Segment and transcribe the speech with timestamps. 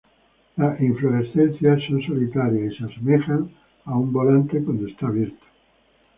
[0.55, 3.51] Las inflorescencias son solitarias y se asemejan
[3.85, 5.45] a un volante cuando está abierto.